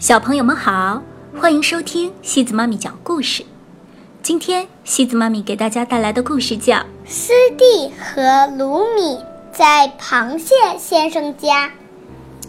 [0.00, 1.02] 小朋友们好，
[1.38, 3.44] 欢迎收听西子妈咪讲故事。
[4.22, 9.18] 今天西子妈咪给大家带来的故事叫《斯蒂和卢米
[9.52, 11.68] 在螃蟹先生家》。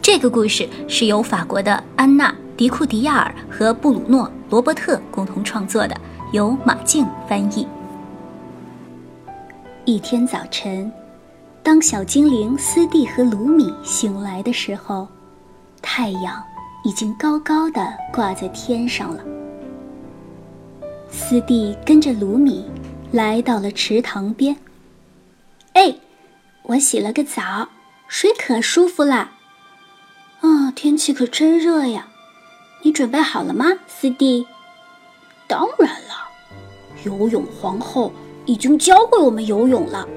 [0.02, 5.94] 这个故事是由法国的安娜·迪库迪亚尔和布鲁诺·罗伯特共同创作的，
[6.32, 7.68] 由马静翻译。
[9.84, 10.90] 一天早晨，
[11.62, 15.06] 当小精灵斯蒂和卢米醒来的时候，
[15.82, 16.42] 太阳
[16.84, 19.24] 已经高高的挂在天上了。
[21.10, 22.66] 斯蒂跟着卢米
[23.12, 24.56] 来到了池塘边。
[25.74, 25.96] 哎，
[26.64, 27.70] 我洗了个澡，
[28.08, 29.32] 水可舒服啦。
[30.40, 32.08] 啊，天气可真热呀！
[32.84, 34.48] 你准备好了吗，斯蒂？
[35.48, 36.28] 当然了，
[37.04, 38.12] 游泳皇后
[38.46, 40.08] 已经教会我们游泳了。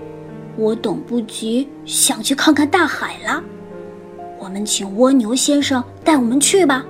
[0.57, 3.43] 我等不及想去看看大海了。
[4.45, 6.85] 我们请蜗牛先生带我们去吧。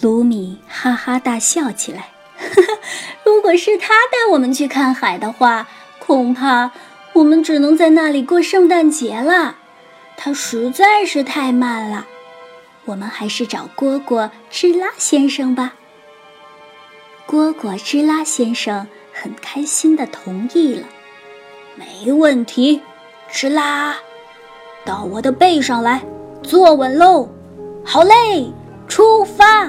[0.00, 2.08] 卢米哈哈大笑起来。
[3.24, 5.68] 如果是他带我们去看海的话，
[6.00, 6.72] 恐怕
[7.12, 9.58] 我们只能在那里过圣诞节了。
[10.16, 12.04] 他实在是太慢了。
[12.84, 15.74] 我们还是找蝈蝈吱拉先生吧。
[17.28, 20.84] 蝈蝈吱拉先生很开心的同意了。
[21.76, 22.80] 没问题，
[23.32, 23.96] 吱拉，
[24.84, 26.02] 到我的背上来，
[26.42, 27.28] 坐稳喽。
[27.84, 28.52] 好嘞，
[28.88, 29.66] 出发。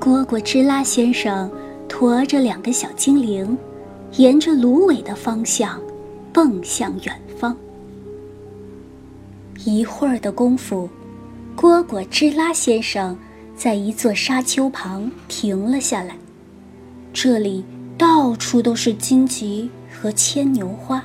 [0.00, 1.50] 蝈蝈吱拉先生
[1.88, 3.56] 驮着两个小精灵，
[4.12, 5.80] 沿着芦苇的方向
[6.32, 7.56] 蹦向远方。
[9.64, 10.88] 一会儿的功夫，
[11.56, 13.16] 蝈蝈吱拉先生
[13.56, 16.16] 在一座沙丘旁停了下来。
[17.12, 17.64] 这里
[17.96, 21.02] 到处都是荆棘和牵牛花。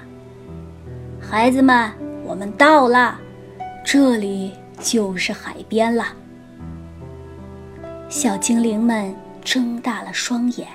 [1.19, 1.91] 孩子们，
[2.33, 3.15] 我们到了，
[3.85, 6.05] 这里就是海边了。
[8.09, 10.67] 小精灵们睁大了双眼。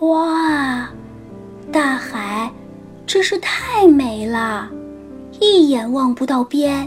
[0.00, 0.90] 哇，
[1.72, 2.52] 大海
[3.06, 4.68] 真是太美了，
[5.40, 6.86] 一眼望不到边。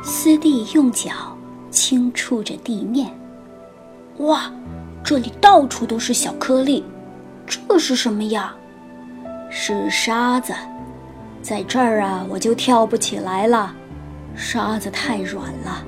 [0.00, 1.10] 斯蒂用脚
[1.72, 3.10] 轻触着地面。
[4.18, 4.48] 哇，
[5.02, 6.84] 这里到处都是小颗粒，
[7.48, 8.54] 这是什么呀？
[9.50, 10.54] 是沙子，
[11.42, 13.72] 在这儿啊，我就跳不起来了，
[14.34, 15.84] 沙子太软了。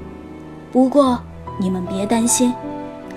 [0.73, 1.19] 不过。
[1.61, 2.53] 你们别担心，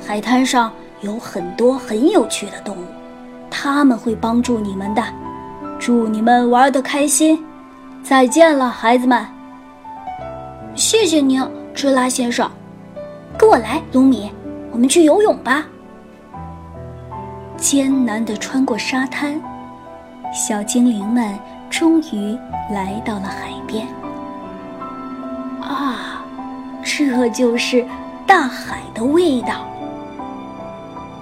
[0.06, 0.70] 海滩上
[1.00, 2.86] 有很多很有趣的动物，
[3.50, 5.02] 他们会帮助你们的。
[5.80, 7.44] 祝你们玩得开心！
[8.04, 9.26] 再见了，孩子们。
[10.76, 11.42] 谢谢您，
[11.74, 12.48] 芝拉先生。
[13.38, 14.30] 跟我来，卢米，
[14.70, 15.66] 我们去游泳吧。
[17.56, 19.42] 艰难地穿过沙滩，
[20.34, 21.34] 小精灵们
[21.70, 22.38] 终于
[22.72, 23.88] 来到了海边。
[25.62, 26.24] 啊，
[26.84, 27.86] 这就是。
[28.28, 29.68] 大海的味道。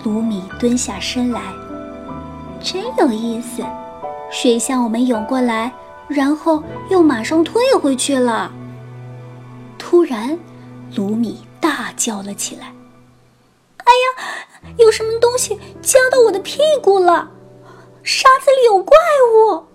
[0.05, 1.41] 卢米蹲下身来，
[2.61, 3.61] 真有意思。
[4.31, 5.69] 水向我们涌过来，
[6.07, 8.49] 然后又马上退回去了。
[9.77, 10.39] 突然，
[10.95, 12.73] 卢米大叫了起来
[13.83, 17.29] ：“哎呀，有什么东西夹到我的屁股了！
[18.01, 18.97] 沙子里有怪
[19.35, 19.65] 物！”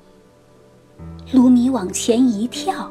[1.33, 2.91] 卢米往前一跳，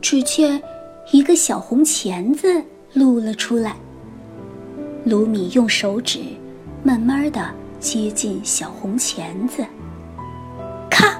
[0.00, 0.62] 只见
[1.10, 2.62] 一个小红钳子。
[2.94, 3.74] 露了出来。
[5.04, 6.20] 卢米用手指
[6.82, 7.42] 慢慢的
[7.80, 9.64] 接近小红钳子，
[10.90, 11.18] 咔，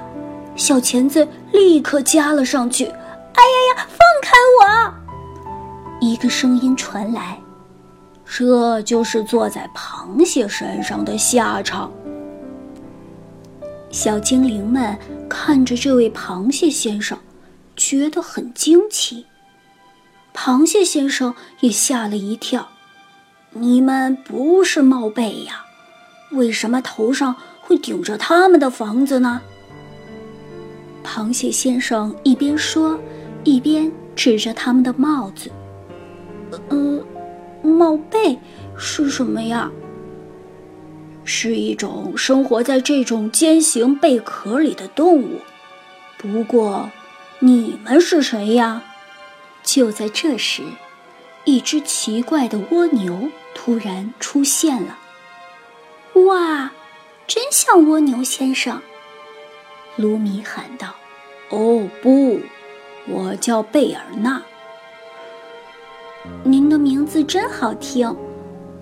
[0.55, 2.85] 小钳子立刻夹了上去。
[2.85, 4.31] 哎呀呀，放开
[4.61, 4.93] 我！
[5.99, 7.39] 一个声音传来
[8.23, 11.91] ：“这就是坐在螃蟹身上的下场。”
[13.93, 14.97] 小精灵们
[15.29, 17.15] 看着这位螃蟹先生，
[17.75, 19.27] 觉得很惊奇。
[20.33, 22.69] 螃蟹先生也吓了一跳
[23.53, 25.63] ：“你们不是冒贝呀？
[26.31, 29.39] 为什么头上会顶着他们的房子呢？”
[31.05, 32.99] 螃蟹先生一边说，
[33.43, 35.51] 一边指着他们的帽子
[36.69, 37.05] ：“呃，
[37.61, 38.39] 帽贝
[38.75, 39.71] 是什么呀？
[41.25, 45.39] 是一种生活在这种尖形贝壳里的动物。
[46.17, 46.89] 不过，
[47.39, 48.81] 你们是谁呀？”
[49.63, 50.61] 就在这时，
[51.45, 54.97] 一只奇怪的蜗牛突然出现了。
[56.27, 56.71] 哇，
[57.25, 58.81] 真像蜗牛先生！
[59.95, 60.95] 卢米喊道
[61.49, 62.39] ：“哦不，
[63.07, 64.41] 我叫贝尔纳。
[66.43, 68.13] 您的名字真好听。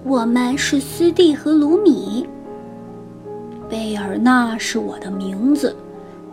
[0.04, 2.28] 我们是斯蒂和卢米。
[3.70, 5.76] 贝尔纳是我的名字，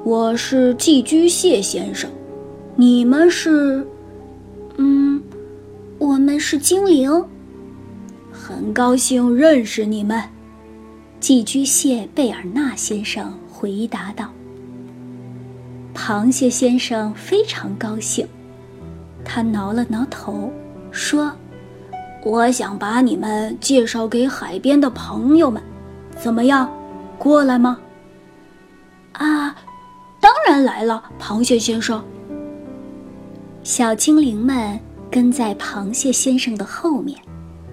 [0.04, 2.10] 我是寄居蟹先生。
[2.76, 3.86] 你们是？”
[4.78, 5.22] 嗯，
[5.98, 7.24] 我们是精灵。
[8.32, 10.22] 很高兴认识你们，
[11.20, 14.30] 寄居蟹贝尔纳先生回答道。
[15.94, 18.26] 螃蟹先生非常高兴，
[19.24, 20.50] 他挠了挠头，
[20.90, 21.30] 说
[22.24, 25.62] ：“我想把你们介绍给海边的朋友们，
[26.16, 26.70] 怎么样？
[27.18, 27.78] 过来吗？”
[29.12, 29.54] 啊，
[30.20, 32.02] 当然来了，螃蟹先生。
[33.62, 34.78] 小精灵们
[35.10, 37.18] 跟在螃蟹先生的后面，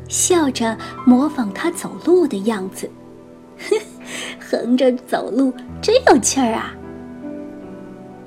[0.07, 2.89] 笑着模仿他走路的样子，
[4.39, 6.73] 横着走路真有趣儿啊！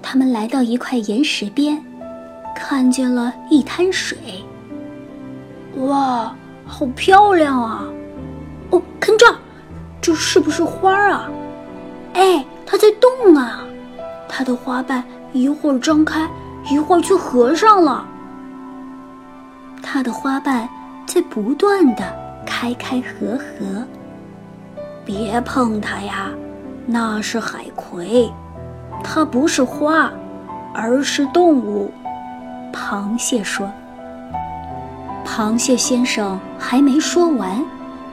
[0.03, 1.83] 他们来到一块岩石边，
[2.55, 4.17] 看见了一滩水。
[5.87, 6.35] 哇，
[6.67, 7.85] 好漂亮啊！
[8.71, 9.27] 哦，看这，
[10.01, 11.31] 这是不是花啊？
[12.15, 13.61] 哎，它在动啊！
[14.29, 15.03] 它的花瓣
[15.33, 16.29] 一会儿张开，
[16.71, 18.05] 一会儿却合上了。
[19.83, 20.69] 它的花瓣
[21.07, 22.05] 在不断的
[22.45, 23.83] 开开合合。
[25.05, 26.29] 别碰它呀，
[26.87, 28.31] 那是海葵。
[29.03, 30.11] 它不是花，
[30.75, 31.91] 而是动物。
[32.73, 33.71] 螃蟹说
[35.29, 37.63] ：“螃蟹先生还没说完，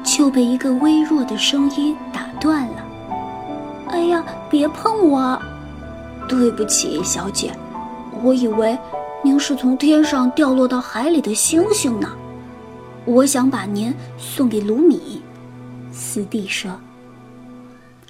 [0.03, 2.85] 就被一个微弱的声音打断了。
[3.87, 5.41] ”“哎呀，别碰我
[6.27, 7.51] ！”“对不起，小姐，
[8.21, 8.77] 我以为
[9.23, 12.11] 您是从天上掉落到海里的星星呢。
[13.05, 15.21] 我想把您送给卢米。”
[15.91, 16.69] 斯蒂说。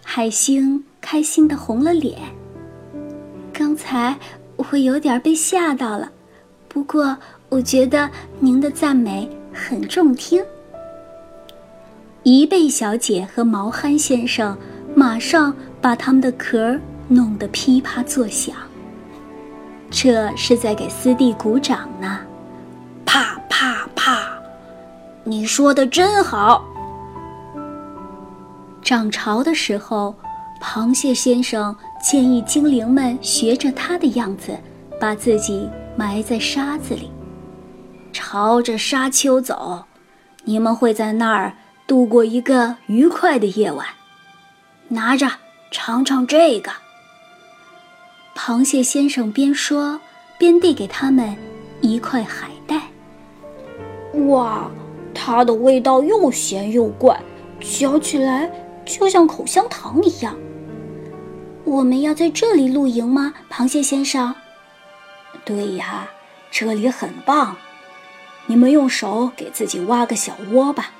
[0.04, 2.19] 海星开心的红了脸。
[3.54, 4.18] 刚才
[4.56, 6.12] 我有点被吓到了，
[6.68, 7.18] 不过
[7.50, 8.09] 我觉得
[8.39, 10.44] 您的赞美很中听。
[12.24, 14.57] 伊贝小姐和毛憨先生
[14.95, 18.56] 马上把他们的壳弄得噼啪作响，
[19.89, 22.19] 这是在给斯蒂鼓掌呢。
[23.06, 24.19] 啪啪啪！
[25.24, 26.65] 你说的真好。
[28.81, 30.15] 涨潮的时候。
[30.62, 34.57] 螃蟹先生建议精灵们学着他的样子，
[35.00, 37.12] 把自己埋在沙子里，
[38.16, 39.84] 朝着沙丘走。
[40.46, 41.52] 你们会在那儿
[41.86, 43.86] 度过一个愉快的夜晚。
[44.88, 45.30] 拿着，
[45.70, 46.72] 尝尝这个。
[48.34, 50.00] 螃蟹先生边说
[50.38, 51.36] 边递给他们
[51.82, 52.84] 一块海带。
[54.28, 54.72] 哇，
[55.14, 57.20] 它的味道又咸又怪，
[57.60, 58.50] 嚼起来
[58.86, 60.34] 就像口香糖一样。
[61.66, 64.34] 我们要在这里露营吗，螃蟹先生？
[65.44, 66.08] 对呀，
[66.50, 67.58] 这里很棒。
[68.47, 70.92] 你们用手给自己挖个小窝吧。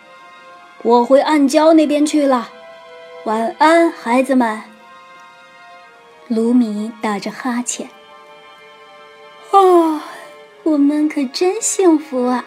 [0.84, 2.50] 我回暗礁那边去了。
[3.26, 4.62] 晚安，孩子们。
[6.28, 7.90] 卢米打着哈欠。
[9.52, 10.02] 哦，
[10.64, 12.46] 我们可真幸福啊！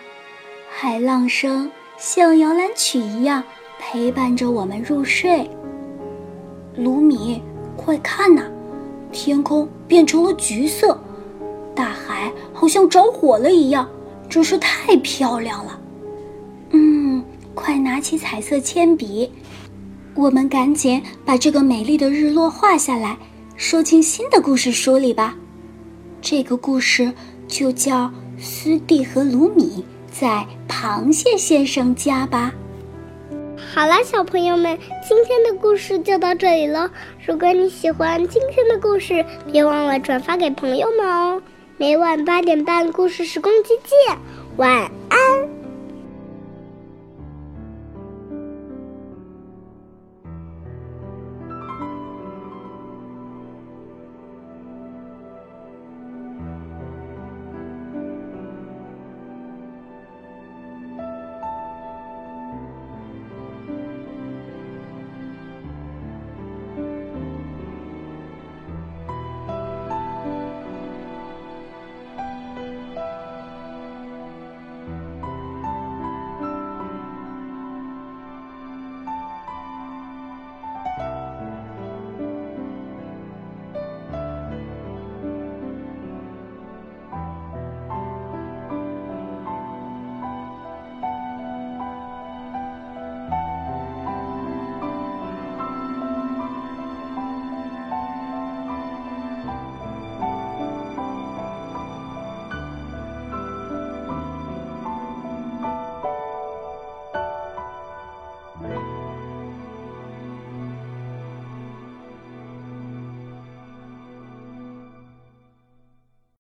[0.70, 3.42] 海浪声像摇篮曲一样
[3.78, 5.50] 陪伴着我们入睡。
[6.76, 7.42] 卢米。
[7.76, 8.42] 快看呐，
[9.12, 11.00] 天空变成了橘色，
[11.76, 13.88] 大海好像着火了一样，
[14.28, 15.80] 真是太漂亮了。
[16.70, 19.30] 嗯，快拿起彩色铅笔，
[20.14, 23.16] 我们赶紧把这个美丽的日落画下来，
[23.56, 25.34] 收进新的故事书里吧。
[26.20, 27.12] 这个故事
[27.46, 28.06] 就叫
[28.38, 32.53] 《斯蒂和卢米在螃蟹先生家》吧。
[33.74, 34.76] 好了，小朋友们，
[35.06, 36.91] 今天的故事就到这里了。
[37.26, 41.41] 如果你喜欢今天的故事，别忘了转发给朋友们哦。
[41.81, 44.19] 每晚八点半，故事时光机见，
[44.56, 44.91] 晚。